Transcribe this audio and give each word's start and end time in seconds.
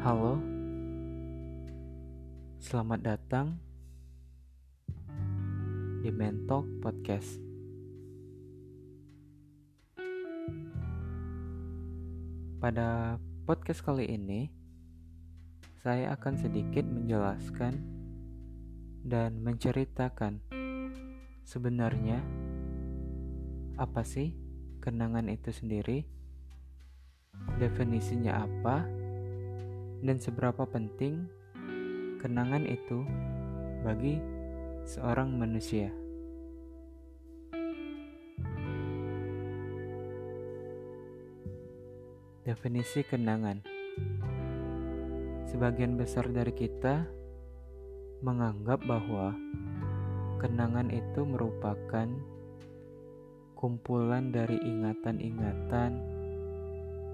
Halo, 0.00 0.40
selamat 2.56 3.00
datang 3.04 3.60
di 6.00 6.08
Mentok 6.08 6.64
Podcast. 6.80 7.36
Pada 12.64 13.20
podcast 13.44 13.84
kali 13.84 14.08
ini, 14.08 14.48
saya 15.84 16.16
akan 16.16 16.48
sedikit 16.48 16.88
menjelaskan 16.88 17.76
dan 19.04 19.36
menceritakan 19.44 20.40
sebenarnya 21.44 22.24
apa 23.76 24.00
sih 24.00 24.32
kenangan 24.80 25.28
itu 25.28 25.52
sendiri, 25.52 26.08
definisinya 27.60 28.48
apa, 28.48 28.99
dan 30.00 30.16
seberapa 30.20 30.64
penting 30.68 31.28
kenangan 32.20 32.64
itu 32.68 33.04
bagi 33.84 34.20
seorang 34.84 35.36
manusia. 35.36 35.92
Definisi 42.44 43.04
kenangan 43.06 43.80
Sebagian 45.50 45.98
besar 45.98 46.30
dari 46.30 46.54
kita 46.54 47.10
menganggap 48.22 48.86
bahwa 48.86 49.34
kenangan 50.38 50.86
itu 50.94 51.26
merupakan 51.26 52.06
kumpulan 53.58 54.30
dari 54.30 54.62
ingatan-ingatan, 54.62 55.98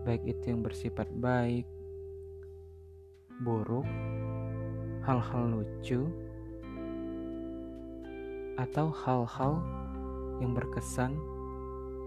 baik 0.04 0.20
itu 0.28 0.52
yang 0.52 0.60
bersifat 0.60 1.08
baik, 1.16 1.64
buruk, 3.42 3.84
hal-hal 5.04 5.44
lucu, 5.52 6.08
atau 8.56 8.88
hal-hal 8.88 9.60
yang 10.40 10.56
berkesan 10.56 11.12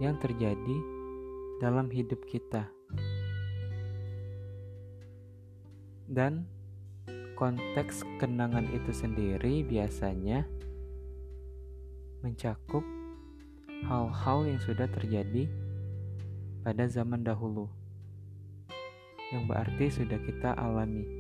yang 0.02 0.18
terjadi 0.18 0.78
dalam 1.62 1.92
hidup 1.92 2.24
kita. 2.26 2.66
Dan 6.10 6.50
konteks 7.38 8.02
kenangan 8.18 8.66
itu 8.74 8.90
sendiri 8.90 9.62
biasanya 9.62 10.50
mencakup 12.26 12.82
hal-hal 13.86 14.44
yang 14.44 14.60
sudah 14.60 14.90
terjadi 14.90 15.46
pada 16.66 16.90
zaman 16.90 17.24
dahulu, 17.24 17.70
yang 19.32 19.46
berarti 19.46 19.88
sudah 19.88 20.20
kita 20.26 20.58
alami. 20.58 21.19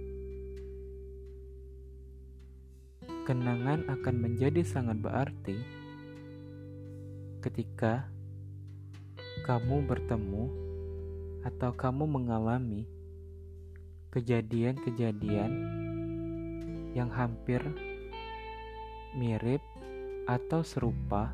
Kenangan 3.29 3.85
akan 3.85 4.25
menjadi 4.25 4.65
sangat 4.65 5.05
berarti 5.05 5.53
ketika 7.45 8.09
kamu 9.45 9.85
bertemu 9.85 10.49
atau 11.45 11.69
kamu 11.77 12.09
mengalami 12.09 12.89
kejadian-kejadian 14.09 15.51
yang 16.97 17.13
hampir 17.13 17.61
mirip 19.13 19.61
atau 20.25 20.65
serupa 20.65 21.29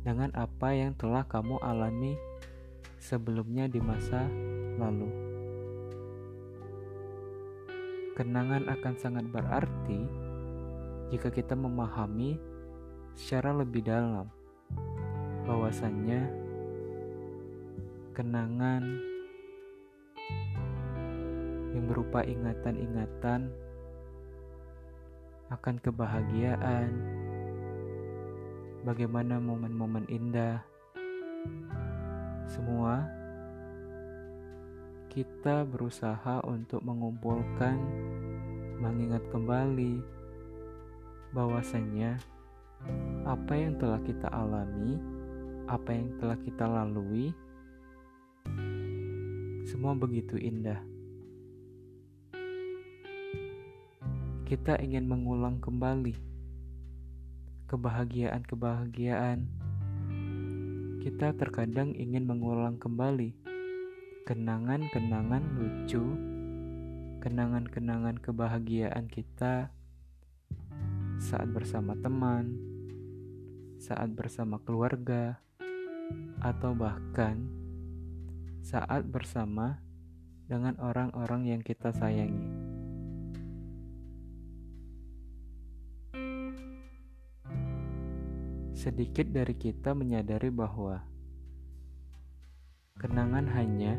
dengan 0.00 0.32
apa 0.32 0.72
yang 0.72 0.96
telah 0.96 1.28
kamu 1.28 1.60
alami 1.60 2.16
sebelumnya 2.96 3.68
di 3.68 3.76
masa 3.76 4.24
lalu. 4.80 5.12
Kenangan 8.16 8.72
akan 8.72 8.94
sangat 8.96 9.28
berarti 9.28 10.21
jika 11.10 11.32
kita 11.32 11.56
memahami 11.56 12.38
secara 13.16 13.50
lebih 13.56 13.82
dalam 13.84 14.30
bahwasannya 15.42 16.30
kenangan 18.14 18.82
yang 21.72 21.84
berupa 21.88 22.20
ingatan-ingatan 22.22 23.48
akan 25.52 25.76
kebahagiaan, 25.84 26.90
bagaimana 28.84 29.36
momen-momen 29.40 30.08
indah, 30.08 30.64
semua 32.48 33.04
kita 35.12 35.68
berusaha 35.68 36.40
untuk 36.48 36.80
mengumpulkan, 36.80 37.76
mengingat 38.80 39.20
kembali 39.28 40.00
bahwasannya 41.32 42.20
apa 43.28 43.52
yang 43.56 43.76
telah 43.80 44.00
kita 44.04 44.28
alami, 44.28 45.00
apa 45.66 45.90
yang 45.92 46.12
telah 46.20 46.38
kita 46.40 46.64
lalui, 46.68 47.32
semua 49.66 49.96
begitu 49.96 50.38
indah. 50.38 50.92
kita 54.52 54.76
ingin 54.84 55.08
mengulang 55.08 55.64
kembali 55.64 56.12
kebahagiaan-kebahagiaan. 57.72 59.48
Kita 61.00 61.32
terkadang 61.40 61.96
ingin 61.96 62.28
mengulang 62.28 62.76
kembali 62.76 63.32
kenangan-kenangan 64.28 65.56
lucu, 65.56 66.04
kenangan-kenangan 67.24 68.20
kebahagiaan 68.20 69.08
kita 69.08 69.72
saat 71.22 71.46
bersama 71.54 71.94
teman, 72.02 72.58
saat 73.78 74.10
bersama 74.10 74.58
keluarga, 74.58 75.38
atau 76.42 76.74
bahkan 76.74 77.46
saat 78.58 79.06
bersama 79.06 79.78
dengan 80.50 80.74
orang-orang 80.82 81.46
yang 81.46 81.62
kita 81.62 81.94
sayangi. 81.94 82.50
Sedikit 88.74 89.30
dari 89.30 89.54
kita 89.54 89.94
menyadari 89.94 90.50
bahwa 90.50 91.06
kenangan 92.98 93.46
hanya 93.54 93.94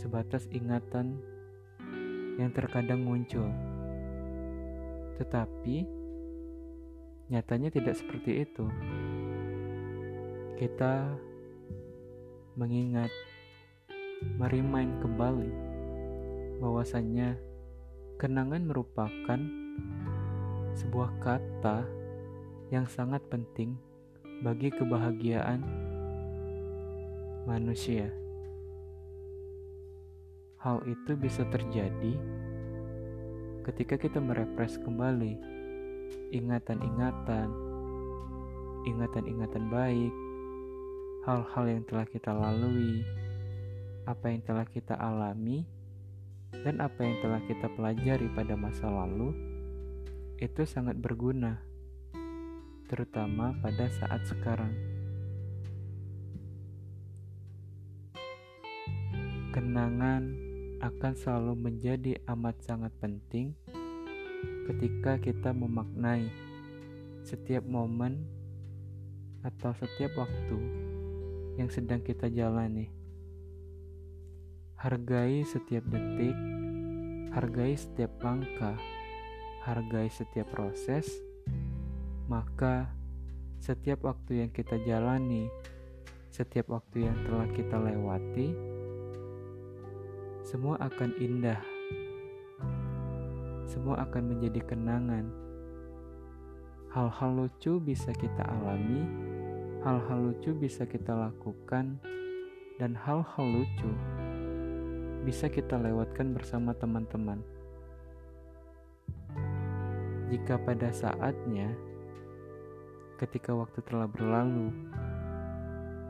sebatas 0.00 0.48
ingatan 0.48 1.20
yang 2.40 2.48
terkadang 2.56 3.04
muncul, 3.04 3.52
tetapi 5.18 5.86
nyatanya 7.30 7.70
tidak 7.72 7.96
seperti 7.96 8.44
itu. 8.44 8.66
Kita 10.54 11.10
mengingat, 12.54 13.10
merimain 14.38 15.02
kembali 15.02 15.50
bahwasannya 16.62 17.34
kenangan 18.16 18.62
merupakan 18.62 19.40
sebuah 20.78 21.10
kata 21.18 21.82
yang 22.70 22.86
sangat 22.86 23.22
penting 23.26 23.74
bagi 24.42 24.70
kebahagiaan 24.70 25.62
manusia. 27.44 28.10
Hal 30.62 30.80
itu 30.88 31.12
bisa 31.18 31.44
terjadi 31.52 32.16
ketika 33.64 33.96
kita 33.96 34.20
merepres 34.20 34.76
kembali 34.76 35.40
ingatan-ingatan, 36.36 37.48
ingatan-ingatan 38.84 39.64
baik, 39.72 40.12
hal-hal 41.24 41.64
yang 41.64 41.82
telah 41.88 42.04
kita 42.04 42.28
lalui, 42.36 43.00
apa 44.04 44.28
yang 44.28 44.44
telah 44.44 44.68
kita 44.68 44.92
alami, 45.00 45.64
dan 46.60 46.84
apa 46.84 47.00
yang 47.00 47.16
telah 47.24 47.40
kita 47.48 47.66
pelajari 47.72 48.28
pada 48.36 48.52
masa 48.52 48.84
lalu, 48.84 49.32
itu 50.36 50.68
sangat 50.68 51.00
berguna 51.00 51.64
terutama 52.84 53.56
pada 53.64 53.88
saat 53.88 54.28
sekarang. 54.28 54.76
Kenangan 59.56 60.43
akan 60.84 61.16
selalu 61.16 61.56
menjadi 61.56 62.20
amat 62.28 62.60
sangat 62.60 62.92
penting 63.00 63.56
ketika 64.68 65.16
kita 65.16 65.56
memaknai 65.56 66.28
setiap 67.24 67.64
momen 67.64 68.20
atau 69.40 69.72
setiap 69.72 70.12
waktu 70.20 70.60
yang 71.56 71.72
sedang 71.72 72.04
kita 72.04 72.28
jalani. 72.28 72.92
Hargai 74.76 75.40
setiap 75.48 75.88
detik, 75.88 76.36
hargai 77.32 77.72
setiap 77.80 78.12
langkah, 78.20 78.76
hargai 79.64 80.12
setiap 80.12 80.52
proses 80.52 81.08
maka 82.28 82.92
setiap 83.60 84.04
waktu 84.04 84.44
yang 84.44 84.50
kita 84.52 84.76
jalani, 84.84 85.48
setiap 86.28 86.68
waktu 86.72 87.08
yang 87.08 87.16
telah 87.24 87.48
kita 87.56 87.76
lewati, 87.80 88.73
semua 90.54 90.78
akan 90.78 91.10
indah. 91.18 91.58
Semua 93.66 94.06
akan 94.06 94.22
menjadi 94.30 94.62
kenangan. 94.62 95.26
Hal-hal 96.94 97.30
lucu 97.34 97.82
bisa 97.82 98.14
kita 98.14 98.46
alami, 98.46 99.02
hal-hal 99.82 100.30
lucu 100.30 100.54
bisa 100.54 100.86
kita 100.86 101.10
lakukan, 101.10 101.98
dan 102.78 102.94
hal-hal 102.94 103.46
lucu 103.50 103.90
bisa 105.26 105.50
kita 105.50 105.74
lewatkan 105.74 106.30
bersama 106.30 106.70
teman-teman. 106.78 107.42
Jika 110.30 110.54
pada 110.62 110.94
saatnya, 110.94 111.74
ketika 113.18 113.50
waktu 113.58 113.82
telah 113.82 114.06
berlalu, 114.06 114.70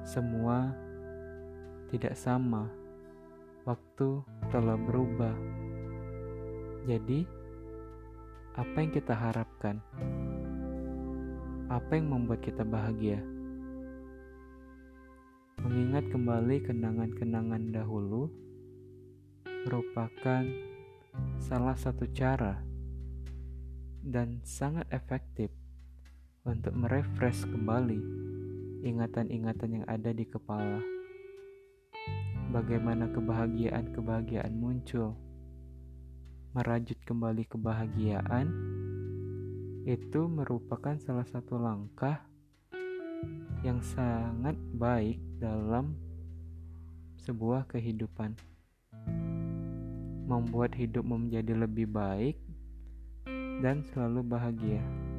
semua 0.05 0.77
tidak 1.89 2.13
sama 2.13 2.84
waktu 3.65 4.21
telah 4.53 4.77
berubah. 4.77 5.33
Jadi, 6.85 7.25
apa 8.61 8.77
yang 8.77 8.93
kita 8.93 9.17
harapkan? 9.17 9.81
Apa 11.73 11.97
yang 11.97 12.13
membuat 12.13 12.45
kita 12.45 12.61
bahagia? 12.61 13.25
Mengingat 15.65 16.13
kembali 16.13 16.61
kenangan-kenangan 16.61 17.73
dahulu 17.73 18.29
merupakan 19.65 20.45
salah 21.41 21.73
satu 21.73 22.05
cara 22.13 22.61
dan 24.05 24.45
sangat 24.45 24.85
efektif 24.93 25.49
untuk 26.45 26.77
merefresh 26.77 27.49
kembali 27.49 27.97
ingatan-ingatan 28.85 29.81
yang 29.81 29.85
ada 29.89 30.13
di 30.13 30.29
kepala 30.29 30.94
bagaimana 32.55 33.11
kebahagiaan-kebahagiaan 33.11 34.55
muncul. 34.55 35.19
Merajut 36.55 36.95
kembali 37.03 37.51
kebahagiaan 37.51 38.47
itu 39.91 40.31
merupakan 40.31 40.95
salah 41.03 41.27
satu 41.27 41.59
langkah 41.59 42.23
yang 43.67 43.83
sangat 43.83 44.55
baik 44.79 45.19
dalam 45.43 45.99
sebuah 47.27 47.67
kehidupan. 47.67 48.39
Membuat 50.31 50.79
hidup 50.79 51.03
menjadi 51.03 51.59
lebih 51.59 51.91
baik 51.91 52.39
dan 53.67 53.83
selalu 53.91 54.23
bahagia. 54.23 55.14